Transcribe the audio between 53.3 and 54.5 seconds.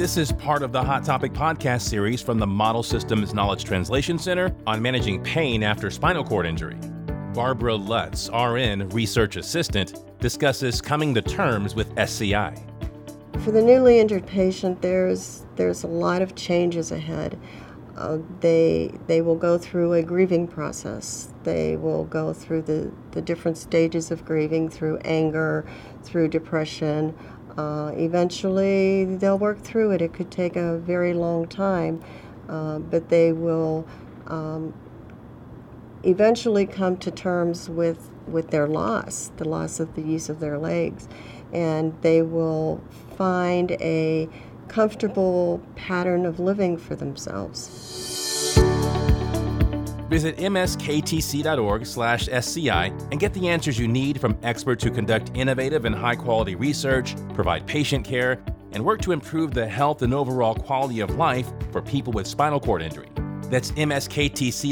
the answers you need from